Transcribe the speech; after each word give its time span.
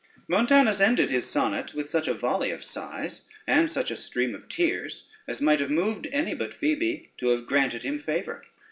Montanus 0.27 0.81
ended 0.81 1.11
his 1.11 1.29
sonnet 1.29 1.75
with 1.75 1.87
such 1.91 2.07
a 2.07 2.15
volley 2.15 2.49
of 2.49 2.63
sighs, 2.63 3.21
and 3.45 3.69
such 3.71 3.91
a 3.91 3.95
stream 3.95 4.33
of 4.33 4.49
tears, 4.49 5.03
as 5.27 5.41
might 5.41 5.59
have 5.59 5.69
moved 5.69 6.07
any 6.11 6.33
but 6.33 6.55
Phoebe 6.55 7.11
to 7.17 7.27
have 7.27 7.45
granted 7.45 7.83
him 7.83 7.99
favor. 7.99 8.43